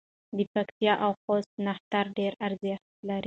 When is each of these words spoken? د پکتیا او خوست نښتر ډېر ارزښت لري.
د 0.37 0.39
پکتیا 0.53 0.93
او 1.05 1.11
خوست 1.21 1.51
نښتر 1.65 2.05
ډېر 2.17 2.33
ارزښت 2.47 2.85
لري. 3.07 3.19